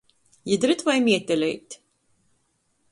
Jidrytvai 0.51 0.95
mieteleit! 1.03 1.69